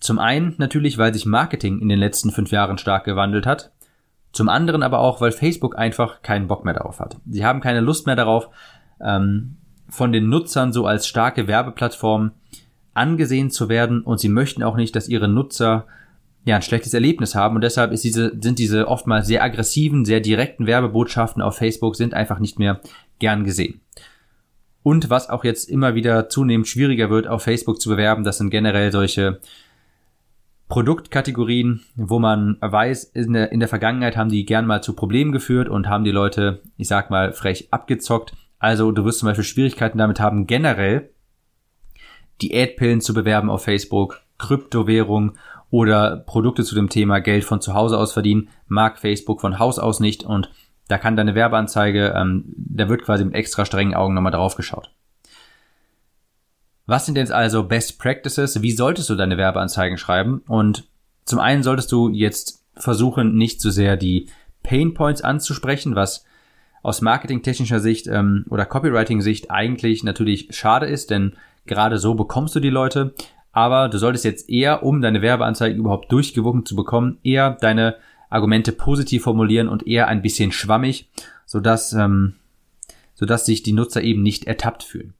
Zum 0.00 0.18
einen 0.18 0.54
natürlich, 0.58 0.98
weil 0.98 1.14
sich 1.14 1.24
Marketing 1.24 1.80
in 1.80 1.88
den 1.88 1.98
letzten 1.98 2.30
fünf 2.30 2.50
Jahren 2.50 2.76
stark 2.76 3.04
gewandelt 3.04 3.46
hat. 3.46 3.72
Zum 4.32 4.50
anderen 4.50 4.82
aber 4.82 4.98
auch, 4.98 5.22
weil 5.22 5.32
Facebook 5.32 5.78
einfach 5.78 6.20
keinen 6.20 6.46
Bock 6.46 6.66
mehr 6.66 6.74
darauf 6.74 7.00
hat. 7.00 7.16
Sie 7.26 7.44
haben 7.44 7.60
keine 7.60 7.80
Lust 7.80 8.04
mehr 8.04 8.16
darauf, 8.16 8.50
ähm, 9.00 9.56
von 9.88 10.12
den 10.12 10.28
Nutzern 10.28 10.72
so 10.72 10.86
als 10.86 11.06
starke 11.06 11.46
Werbeplattform 11.46 12.32
angesehen 12.94 13.50
zu 13.50 13.68
werden 13.68 14.02
und 14.02 14.20
sie 14.20 14.28
möchten 14.28 14.62
auch 14.62 14.76
nicht, 14.76 14.94
dass 14.96 15.08
ihre 15.08 15.28
Nutzer 15.28 15.86
ja 16.44 16.56
ein 16.56 16.62
schlechtes 16.62 16.94
Erlebnis 16.94 17.34
haben 17.34 17.56
und 17.56 17.62
deshalb 17.62 17.92
ist 17.92 18.04
diese, 18.04 18.32
sind 18.40 18.58
diese 18.58 18.88
oftmals 18.88 19.26
sehr 19.26 19.42
aggressiven, 19.42 20.04
sehr 20.04 20.20
direkten 20.20 20.66
Werbebotschaften 20.66 21.42
auf 21.42 21.56
Facebook 21.56 21.96
sind 21.96 22.14
einfach 22.14 22.38
nicht 22.38 22.58
mehr 22.58 22.80
gern 23.18 23.44
gesehen. 23.44 23.80
Und 24.82 25.08
was 25.08 25.30
auch 25.30 25.44
jetzt 25.44 25.70
immer 25.70 25.94
wieder 25.94 26.28
zunehmend 26.28 26.68
schwieriger 26.68 27.08
wird, 27.08 27.26
auf 27.26 27.42
Facebook 27.42 27.80
zu 27.80 27.88
bewerben, 27.88 28.22
das 28.22 28.38
sind 28.38 28.50
generell 28.50 28.92
solche 28.92 29.40
Produktkategorien, 30.68 31.82
wo 31.94 32.18
man 32.18 32.58
weiß, 32.60 33.04
in 33.04 33.32
der, 33.32 33.52
in 33.52 33.60
der 33.60 33.68
Vergangenheit 33.68 34.16
haben 34.16 34.30
die 34.30 34.44
gern 34.44 34.66
mal 34.66 34.82
zu 34.82 34.94
Problemen 34.94 35.32
geführt 35.32 35.68
und 35.68 35.88
haben 35.88 36.04
die 36.04 36.10
Leute, 36.10 36.60
ich 36.76 36.88
sag 36.88 37.10
mal, 37.10 37.32
frech 37.32 37.68
abgezockt. 37.70 38.34
Also 38.58 38.92
du 38.92 39.04
wirst 39.04 39.18
zum 39.18 39.28
Beispiel 39.28 39.44
Schwierigkeiten 39.44 39.98
damit 39.98 40.20
haben, 40.20 40.46
generell 40.46 41.10
Diätpillen 42.42 43.00
zu 43.00 43.14
bewerben 43.14 43.50
auf 43.50 43.64
Facebook, 43.64 44.22
Kryptowährung 44.38 45.36
oder 45.70 46.16
Produkte 46.16 46.64
zu 46.64 46.74
dem 46.74 46.88
Thema 46.88 47.20
Geld 47.20 47.44
von 47.44 47.60
zu 47.60 47.74
Hause 47.74 47.98
aus 47.98 48.12
verdienen, 48.12 48.48
mag 48.66 48.98
Facebook 48.98 49.40
von 49.40 49.58
Haus 49.58 49.78
aus 49.78 50.00
nicht 50.00 50.24
und 50.24 50.50
da 50.88 50.98
kann 50.98 51.16
deine 51.16 51.34
Werbeanzeige, 51.34 52.14
ähm, 52.16 52.44
da 52.56 52.88
wird 52.88 53.02
quasi 53.02 53.24
mit 53.24 53.34
extra 53.34 53.64
strengen 53.64 53.94
Augen 53.94 54.14
nochmal 54.14 54.32
drauf 54.32 54.56
geschaut. 54.56 54.90
Was 56.86 57.06
sind 57.06 57.16
jetzt 57.16 57.32
also 57.32 57.64
Best 57.64 57.98
Practices? 57.98 58.60
Wie 58.60 58.72
solltest 58.72 59.08
du 59.08 59.14
deine 59.14 59.38
Werbeanzeigen 59.38 59.96
schreiben? 59.96 60.42
Und 60.46 60.86
zum 61.24 61.38
einen 61.38 61.62
solltest 61.62 61.90
du 61.92 62.10
jetzt 62.10 62.62
versuchen, 62.74 63.36
nicht 63.36 63.62
so 63.62 63.70
sehr 63.70 63.96
die 63.96 64.28
Pain 64.62 64.92
Points 64.92 65.22
anzusprechen, 65.22 65.94
was 65.94 66.26
aus 66.84 67.00
marketingtechnischer 67.00 67.80
Sicht 67.80 68.06
ähm, 68.06 68.44
oder 68.50 68.66
Copywriting-Sicht 68.66 69.50
eigentlich 69.50 70.04
natürlich 70.04 70.48
schade 70.50 70.86
ist, 70.86 71.10
denn 71.10 71.32
gerade 71.66 71.98
so 71.98 72.14
bekommst 72.14 72.54
du 72.54 72.60
die 72.60 72.70
Leute. 72.70 73.14
Aber 73.52 73.88
du 73.88 73.98
solltest 73.98 74.24
jetzt 74.24 74.50
eher, 74.50 74.82
um 74.82 75.00
deine 75.00 75.22
Werbeanzeige 75.22 75.76
überhaupt 75.76 76.12
durchgewunken 76.12 76.66
zu 76.66 76.76
bekommen, 76.76 77.18
eher 77.22 77.52
deine 77.60 77.96
Argumente 78.28 78.72
positiv 78.72 79.22
formulieren 79.22 79.68
und 79.68 79.86
eher 79.86 80.08
ein 80.08 80.20
bisschen 80.20 80.52
schwammig, 80.52 81.08
sodass, 81.46 81.94
ähm, 81.94 82.34
sodass 83.14 83.46
sich 83.46 83.62
die 83.62 83.72
Nutzer 83.72 84.02
eben 84.02 84.22
nicht 84.22 84.44
ertappt 84.44 84.82
fühlen. 84.82 85.14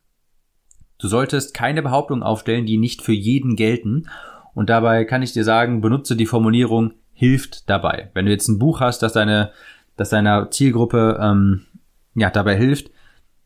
Du 0.99 1.09
solltest 1.09 1.55
keine 1.55 1.81
Behauptungen 1.81 2.23
aufstellen, 2.23 2.67
die 2.67 2.77
nicht 2.77 3.01
für 3.01 3.13
jeden 3.13 3.57
gelten. 3.57 4.09
Und 4.53 4.69
dabei 4.69 5.05
kann 5.05 5.23
ich 5.23 5.33
dir 5.33 5.45
sagen, 5.45 5.81
benutze 5.81 6.15
die 6.15 6.27
Formulierung 6.27 6.93
hilft 7.15 7.71
dabei. 7.71 8.11
Wenn 8.13 8.27
du 8.27 8.33
jetzt 8.33 8.49
ein 8.49 8.59
Buch 8.59 8.81
hast, 8.81 9.03
das 9.03 9.15
deine, 9.15 9.53
das 9.97 10.11
deiner 10.11 10.51
Zielgruppe 10.51 11.19
ähm, 11.21 11.67
ja 12.15 12.31
dabei 12.31 12.57
hilft, 12.57 12.91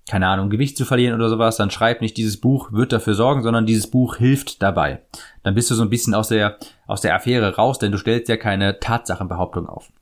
keine 0.08 0.26
Ahnung, 0.26 0.48
Gewicht 0.50 0.76
zu 0.76 0.84
verlieren 0.84 1.14
oder 1.14 1.28
sowas, 1.28 1.56
dann 1.56 1.70
schreib 1.70 2.00
nicht, 2.00 2.16
dieses 2.16 2.40
Buch 2.40 2.72
wird 2.72 2.92
dafür 2.92 3.14
sorgen, 3.14 3.42
sondern 3.42 3.66
dieses 3.66 3.90
Buch 3.90 4.16
hilft 4.16 4.62
dabei. 4.62 5.02
Dann 5.42 5.54
bist 5.54 5.70
du 5.70 5.74
so 5.74 5.82
ein 5.82 5.90
bisschen 5.90 6.14
aus 6.14 6.28
der, 6.28 6.58
aus 6.86 7.02
der 7.02 7.14
Affäre 7.14 7.56
raus, 7.56 7.78
denn 7.78 7.92
du 7.92 7.98
stellst 7.98 8.28
ja 8.28 8.36
keine 8.36 8.80
Tatsachenbehauptung 8.80 9.66
auf. 9.66 9.92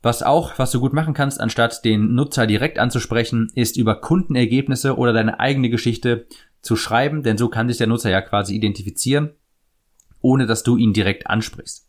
Was 0.00 0.22
auch, 0.22 0.58
was 0.58 0.70
du 0.70 0.80
gut 0.80 0.92
machen 0.92 1.12
kannst, 1.12 1.40
anstatt 1.40 1.84
den 1.84 2.14
Nutzer 2.14 2.46
direkt 2.46 2.78
anzusprechen, 2.78 3.50
ist 3.54 3.76
über 3.76 4.00
Kundenergebnisse 4.00 4.96
oder 4.96 5.12
deine 5.12 5.40
eigene 5.40 5.70
Geschichte 5.70 6.26
zu 6.62 6.76
schreiben, 6.76 7.22
denn 7.22 7.36
so 7.36 7.48
kann 7.48 7.68
sich 7.68 7.78
der 7.78 7.88
Nutzer 7.88 8.10
ja 8.10 8.22
quasi 8.22 8.54
identifizieren, 8.54 9.30
ohne 10.20 10.46
dass 10.46 10.62
du 10.62 10.76
ihn 10.76 10.92
direkt 10.92 11.26
ansprichst. 11.26 11.87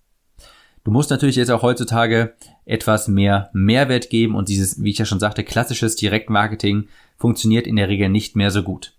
Du 0.84 0.92
musst 0.92 1.10
natürlich 1.10 1.36
jetzt 1.36 1.52
auch 1.52 1.62
heutzutage 1.62 2.34
etwas 2.66 3.08
mehr 3.08 3.50
Mehrwert 3.54 4.10
geben 4.10 4.36
und 4.36 4.50
dieses, 4.50 4.84
wie 4.84 4.92
ich 4.92 4.98
ja 4.98 5.06
schon 5.06 5.20
sagte, 5.20 5.44
klassisches 5.44 5.96
Direktmarketing 5.96 6.88
funktioniert 7.18 7.68
in 7.68 7.76
der 7.76 7.90
Regel 7.90 8.10
nicht 8.10 8.36
mehr 8.36 8.52
so 8.52 8.64
gut. 8.64 8.94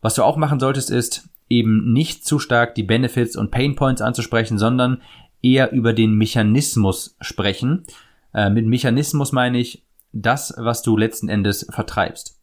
Was 0.00 0.14
du 0.14 0.22
auch 0.22 0.36
machen 0.36 0.60
solltest, 0.60 0.90
ist 0.90 1.28
eben 1.48 1.92
nicht 1.92 2.24
zu 2.24 2.38
stark 2.38 2.74
die 2.74 2.82
Benefits 2.82 3.36
und 3.36 3.50
Pain 3.50 3.76
Points 3.76 4.02
anzusprechen, 4.02 4.58
sondern 4.58 5.02
eher 5.42 5.72
über 5.72 5.92
den 5.92 6.14
Mechanismus 6.14 7.16
sprechen. 7.20 7.84
Äh, 8.32 8.50
mit 8.50 8.66
Mechanismus 8.66 9.32
meine 9.32 9.58
ich 9.58 9.82
das, 10.12 10.54
was 10.56 10.82
du 10.82 10.96
letzten 10.96 11.28
Endes 11.28 11.66
vertreibst. 11.70 12.38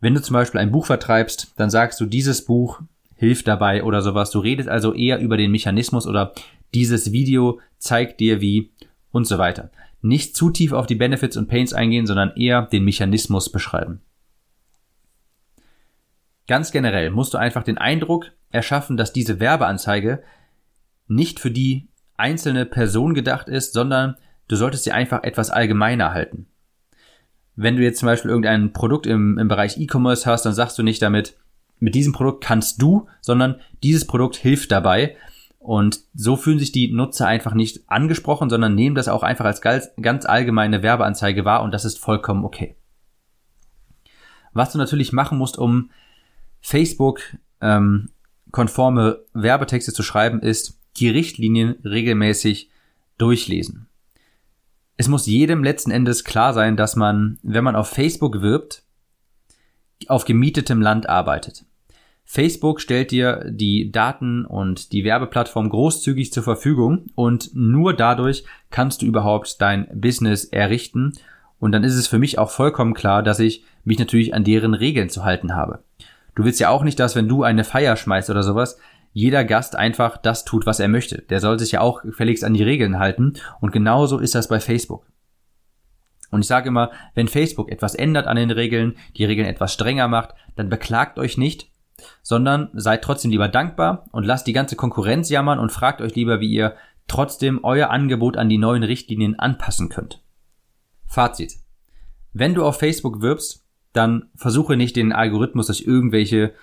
Wenn 0.00 0.14
du 0.14 0.22
zum 0.22 0.34
Beispiel 0.34 0.60
ein 0.60 0.72
Buch 0.72 0.86
vertreibst, 0.86 1.52
dann 1.56 1.70
sagst 1.70 2.00
du, 2.00 2.06
dieses 2.06 2.44
Buch 2.44 2.80
hilft 3.14 3.46
dabei 3.46 3.84
oder 3.84 4.02
sowas. 4.02 4.30
Du 4.30 4.40
redest 4.40 4.68
also 4.68 4.92
eher 4.92 5.20
über 5.20 5.36
den 5.36 5.52
Mechanismus 5.52 6.06
oder 6.06 6.34
dieses 6.74 7.12
Video 7.12 7.60
zeigt 7.78 8.20
dir 8.20 8.40
wie 8.40 8.72
und 9.10 9.26
so 9.26 9.38
weiter. 9.38 9.70
Nicht 10.00 10.36
zu 10.36 10.50
tief 10.50 10.72
auf 10.72 10.86
die 10.86 10.94
Benefits 10.94 11.36
und 11.36 11.48
Pains 11.48 11.72
eingehen, 11.72 12.06
sondern 12.06 12.34
eher 12.36 12.62
den 12.62 12.84
Mechanismus 12.84 13.50
beschreiben. 13.50 14.00
Ganz 16.48 16.72
generell 16.72 17.10
musst 17.10 17.34
du 17.34 17.38
einfach 17.38 17.62
den 17.62 17.78
Eindruck 17.78 18.32
erschaffen, 18.50 18.96
dass 18.96 19.12
diese 19.12 19.40
Werbeanzeige 19.40 20.22
nicht 21.06 21.40
für 21.40 21.50
die 21.50 21.88
einzelne 22.16 22.66
Person 22.66 23.14
gedacht 23.14 23.48
ist, 23.48 23.72
sondern 23.72 24.16
du 24.48 24.56
solltest 24.56 24.84
sie 24.84 24.92
einfach 24.92 25.22
etwas 25.22 25.50
allgemeiner 25.50 26.12
halten. 26.12 26.46
Wenn 27.54 27.76
du 27.76 27.82
jetzt 27.82 27.98
zum 27.98 28.06
Beispiel 28.06 28.30
irgendein 28.30 28.72
Produkt 28.72 29.06
im, 29.06 29.38
im 29.38 29.48
Bereich 29.48 29.78
E-Commerce 29.78 30.26
hast, 30.26 30.44
dann 30.44 30.54
sagst 30.54 30.78
du 30.78 30.82
nicht 30.82 31.02
damit, 31.02 31.36
mit 31.78 31.94
diesem 31.94 32.12
Produkt 32.12 32.44
kannst 32.44 32.80
du, 32.80 33.08
sondern 33.20 33.60
dieses 33.82 34.06
Produkt 34.06 34.36
hilft 34.36 34.70
dabei. 34.72 35.16
Und 35.62 36.00
so 36.12 36.34
fühlen 36.34 36.58
sich 36.58 36.72
die 36.72 36.92
Nutzer 36.92 37.28
einfach 37.28 37.54
nicht 37.54 37.88
angesprochen, 37.88 38.50
sondern 38.50 38.74
nehmen 38.74 38.96
das 38.96 39.06
auch 39.06 39.22
einfach 39.22 39.44
als 39.44 39.60
ganz 39.60 40.26
allgemeine 40.26 40.82
Werbeanzeige 40.82 41.44
wahr 41.44 41.62
und 41.62 41.72
das 41.72 41.84
ist 41.84 42.00
vollkommen 42.00 42.44
okay. 42.44 42.74
Was 44.52 44.72
du 44.72 44.78
natürlich 44.78 45.12
machen 45.12 45.38
musst, 45.38 45.56
um 45.56 45.90
Facebook 46.60 47.20
ähm, 47.60 48.10
konforme 48.50 49.20
Werbetexte 49.34 49.92
zu 49.92 50.02
schreiben, 50.02 50.40
ist 50.40 50.80
die 50.96 51.08
Richtlinien 51.08 51.76
regelmäßig 51.84 52.68
durchlesen. 53.16 53.88
Es 54.96 55.06
muss 55.06 55.26
jedem 55.26 55.62
letzten 55.62 55.92
Endes 55.92 56.24
klar 56.24 56.54
sein, 56.54 56.76
dass 56.76 56.96
man, 56.96 57.38
wenn 57.44 57.62
man 57.62 57.76
auf 57.76 57.88
Facebook 57.88 58.42
wirbt, 58.42 58.82
auf 60.08 60.24
gemietetem 60.24 60.82
Land 60.82 61.08
arbeitet. 61.08 61.64
Facebook 62.24 62.80
stellt 62.80 63.10
dir 63.10 63.44
die 63.50 63.90
Daten 63.90 64.46
und 64.46 64.92
die 64.92 65.04
Werbeplattform 65.04 65.68
großzügig 65.68 66.32
zur 66.32 66.42
Verfügung 66.42 67.06
und 67.14 67.50
nur 67.54 67.94
dadurch 67.94 68.44
kannst 68.70 69.02
du 69.02 69.06
überhaupt 69.06 69.60
dein 69.60 69.88
Business 69.92 70.44
errichten. 70.44 71.12
Und 71.58 71.72
dann 71.72 71.84
ist 71.84 71.94
es 71.94 72.06
für 72.06 72.18
mich 72.18 72.38
auch 72.38 72.50
vollkommen 72.50 72.94
klar, 72.94 73.22
dass 73.22 73.38
ich 73.38 73.64
mich 73.84 73.98
natürlich 73.98 74.34
an 74.34 74.44
deren 74.44 74.74
Regeln 74.74 75.10
zu 75.10 75.24
halten 75.24 75.54
habe. 75.54 75.84
Du 76.34 76.44
willst 76.44 76.60
ja 76.60 76.70
auch 76.70 76.84
nicht, 76.84 76.98
dass 76.98 77.14
wenn 77.14 77.28
du 77.28 77.42
eine 77.42 77.64
Feier 77.64 77.96
schmeißt 77.96 78.30
oder 78.30 78.42
sowas, 78.42 78.78
jeder 79.12 79.44
Gast 79.44 79.76
einfach 79.76 80.16
das 80.16 80.44
tut, 80.44 80.64
was 80.64 80.80
er 80.80 80.88
möchte. 80.88 81.18
Der 81.18 81.40
soll 81.40 81.58
sich 81.58 81.72
ja 81.72 81.80
auch 81.80 82.02
gefälligst 82.02 82.44
an 82.44 82.54
die 82.54 82.62
Regeln 82.62 82.98
halten. 82.98 83.34
Und 83.60 83.72
genauso 83.72 84.18
ist 84.18 84.34
das 84.34 84.48
bei 84.48 84.58
Facebook. 84.58 85.06
Und 86.30 86.40
ich 86.40 86.46
sage 86.46 86.68
immer, 86.68 86.90
wenn 87.14 87.28
Facebook 87.28 87.70
etwas 87.70 87.94
ändert 87.94 88.26
an 88.26 88.36
den 88.36 88.50
Regeln, 88.50 88.96
die 89.18 89.26
Regeln 89.26 89.46
etwas 89.46 89.74
strenger 89.74 90.08
macht, 90.08 90.34
dann 90.56 90.70
beklagt 90.70 91.18
euch 91.18 91.36
nicht, 91.36 91.68
sondern 92.22 92.70
seid 92.72 93.02
trotzdem 93.02 93.30
lieber 93.30 93.48
dankbar 93.48 94.06
und 94.12 94.24
lasst 94.24 94.46
die 94.46 94.52
ganze 94.52 94.76
Konkurrenz 94.76 95.28
jammern 95.28 95.58
und 95.58 95.72
fragt 95.72 96.00
euch 96.00 96.14
lieber, 96.14 96.40
wie 96.40 96.50
ihr 96.50 96.74
trotzdem 97.08 97.60
euer 97.62 97.90
Angebot 97.90 98.36
an 98.36 98.48
die 98.48 98.58
neuen 98.58 98.82
Richtlinien 98.82 99.38
anpassen 99.38 99.88
könnt. 99.88 100.22
Fazit. 101.06 101.54
Wenn 102.32 102.54
du 102.54 102.64
auf 102.64 102.78
Facebook 102.78 103.20
wirbst, 103.20 103.64
dann 103.92 104.30
versuche 104.34 104.76
nicht 104.76 104.96
den 104.96 105.12
Algorithmus 105.12 105.66
durch 105.66 105.82
irgendwelche 105.82 106.54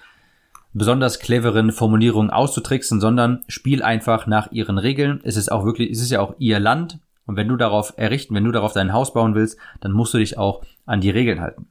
besonders 0.74 1.20
cleveren 1.20 1.72
Formulierungen 1.72 2.32
auszutricksen, 2.32 3.00
sondern 3.00 3.44
spiel 3.48 3.84
einfach 3.84 4.28
nach 4.28 4.52
ihren 4.52 4.78
Regeln. 4.78 5.20
Es 5.24 5.38
ist 5.38 5.52
auch 5.52 5.66
wirklich, 5.66 5.92
es 5.92 6.02
ist 6.02 6.12
ja 6.12 6.22
auch 6.22 6.36
ihr 6.40 6.60
Land. 6.60 7.00
Und 7.26 7.36
wenn 7.36 7.48
du 7.48 7.58
darauf 7.58 7.94
errichten, 7.98 8.34
wenn 8.34 8.44
du 8.44 8.52
darauf 8.52 8.74
dein 8.74 8.94
Haus 8.94 9.14
bauen 9.14 9.36
willst, 9.36 9.58
dann 9.82 9.92
musst 9.92 10.14
du 10.14 10.18
dich 10.18 10.38
auch 10.38 10.64
an 10.86 11.02
die 11.02 11.12
Regeln 11.12 11.42
halten. 11.42 11.68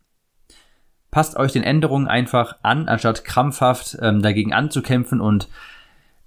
Passt 1.10 1.36
euch 1.36 1.52
den 1.52 1.62
Änderungen 1.62 2.06
einfach 2.06 2.56
an, 2.62 2.88
anstatt 2.88 3.24
krampfhaft 3.24 3.98
ähm, 4.02 4.22
dagegen 4.22 4.52
anzukämpfen 4.52 5.20
und 5.20 5.48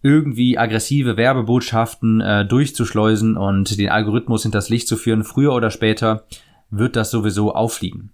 irgendwie 0.02 0.58
aggressive 0.58 1.18
Werbebotschaften 1.18 2.22
äh, 2.22 2.46
durchzuschleusen 2.46 3.38
und 3.38 3.78
den 3.78 3.90
Algorithmus 3.90 4.44
hinters 4.44 4.70
Licht 4.70 4.88
zu 4.88 4.98
führen. 4.98 5.24
Früher 5.24 5.54
oder 5.54 5.70
später 5.70 6.26
wird 6.72 6.96
das 6.96 7.12
sowieso 7.12 7.54
auffliegen. 7.54 8.12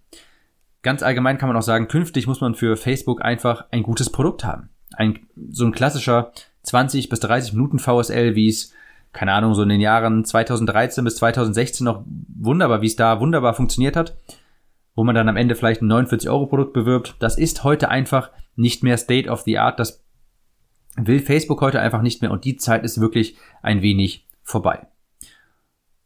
Ganz 0.82 1.04
allgemein 1.04 1.38
kann 1.38 1.48
man 1.48 1.58
auch 1.58 1.62
sagen, 1.62 1.88
künftig 1.88 2.28
muss 2.28 2.42
man 2.42 2.56
für 2.56 2.76
Facebook 2.76 3.24
einfach 3.24 3.66
ein 3.72 3.84
gutes 3.84 4.10
Produkt 4.10 4.44
haben. 4.44 4.70
Ein, 4.96 5.20
so 5.50 5.66
ein 5.66 5.72
klassischer 5.72 6.32
20 6.64 7.08
bis 7.08 7.20
30 7.22 7.54
Minuten 7.54 7.80
VSL, 7.80 8.36
wie 8.36 8.50
es 8.50 8.74
keine 9.14 9.34
Ahnung, 9.34 9.56
so 9.56 9.64
in 9.64 9.70
den 9.70 9.82
Jahren 9.82 10.26
2013 10.26 11.04
bis 11.04 11.16
2016 11.16 11.86
noch 11.86 12.04
wunderbar, 12.06 12.82
wie 12.82 12.88
es 12.88 12.96
da 12.96 13.20
wunderbar 13.20 13.54
funktioniert 13.54 13.96
hat, 13.96 14.16
wo 14.98 15.04
man 15.04 15.14
dann 15.14 15.30
am 15.30 15.38
Ende 15.38 15.54
vielleicht 15.54 15.84
ein 15.84 15.92
49-Euro-Produkt 15.92 16.74
bewirbt. 16.74 17.16
Das 17.20 17.38
ist 17.38 17.64
heute 17.64 17.90
einfach 17.90 18.32
nicht 18.56 18.82
mehr 18.82 18.98
State 18.98 19.30
of 19.30 19.42
the 19.42 19.60
Art. 19.60 19.80
Das 19.80 20.04
will 20.98 21.20
Facebook 21.20 21.62
heute 21.62 21.80
einfach 21.80 22.02
nicht 22.02 22.24
mehr 22.24 22.32
und 22.32 22.46
die 22.46 22.58
Zeit 22.58 22.84
ist 22.84 23.00
wirklich 23.00 23.38
ein 23.62 23.84
wenig 23.84 24.28
vorbei. 24.42 24.88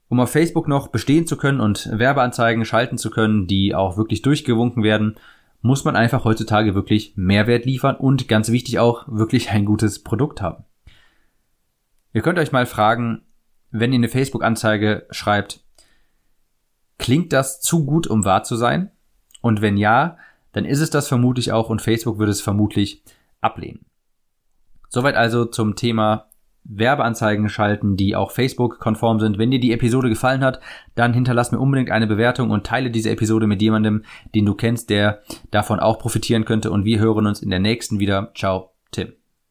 Um 0.10 0.20
auf 0.20 0.30
Facebook 0.30 0.68
noch 0.68 0.90
bestehen 0.90 1.26
zu 1.26 1.38
können 1.38 1.62
und 1.62 1.90
Werbeanzeigen 1.90 2.66
schalten 2.66 2.98
zu 2.98 3.10
können, 3.10 3.48
die 3.48 3.74
auch 3.74 3.96
wirklich 3.96 4.24
durchgewunken 4.24 4.84
werden, 4.84 5.16
muss 5.62 5.86
man 5.86 5.96
einfach 5.96 6.26
heutzutage 6.26 6.76
wirklich 6.76 7.14
Mehrwert 7.16 7.64
liefern 7.64 7.96
und 7.96 8.28
ganz 8.28 8.52
wichtig 8.52 8.80
auch 8.80 9.06
wirklich 9.08 9.52
ein 9.52 9.64
gutes 9.64 10.04
Produkt 10.04 10.42
haben. 10.42 10.66
Ihr 12.12 12.22
könnt 12.22 12.40
euch 12.40 12.52
mal 12.52 12.66
fragen, 12.66 13.22
wenn 13.70 13.94
ihr 13.94 14.00
eine 14.00 14.10
Facebook-Anzeige 14.10 15.08
schreibt, 15.12 15.64
klingt 17.02 17.34
das 17.34 17.60
zu 17.60 17.84
gut, 17.86 18.08
um 18.08 18.24
wahr 18.24 18.44
zu 18.44 18.56
sein? 18.56 18.92
Und 19.42 19.62
wenn 19.62 19.76
ja, 19.76 20.18
dann 20.54 20.66
ist 20.66 20.80
es 20.80 20.92
das 20.92 21.08
vermutlich 21.08 21.52
auch 21.52 21.70
und 21.70 21.82
Facebook 21.82 22.20
würde 22.20 22.32
es 22.32 22.42
vermutlich 22.42 23.04
ablehnen. 23.42 23.86
Soweit 24.88 25.16
also 25.16 25.46
zum 25.46 25.76
Thema 25.76 26.28
Werbeanzeigen 26.64 27.50
schalten, 27.50 27.98
die 27.98 28.16
auch 28.16 28.30
Facebook-konform 28.32 29.20
sind. 29.20 29.40
Wenn 29.40 29.50
dir 29.50 29.60
die 29.60 29.72
Episode 29.72 30.10
gefallen 30.10 30.44
hat, 30.44 30.60
dann 30.94 31.14
hinterlass 31.14 31.52
mir 31.52 31.60
unbedingt 31.60 31.90
eine 31.90 32.06
Bewertung 32.06 32.52
und 32.52 32.68
teile 32.68 32.92
diese 32.92 33.10
Episode 33.10 33.48
mit 33.48 33.62
jemandem, 33.62 34.04
den 34.36 34.46
du 34.46 34.54
kennst, 34.54 34.92
der 34.92 35.22
davon 35.50 35.80
auch 35.80 35.98
profitieren 35.98 36.46
könnte. 36.46 36.70
Und 36.70 36.86
wir 36.86 37.00
hören 37.00 37.26
uns 37.26 37.42
in 37.42 37.50
der 37.50 37.60
nächsten 37.60 38.00
wieder. 38.00 38.32
Ciao, 38.36 38.74
Tim. 38.92 39.21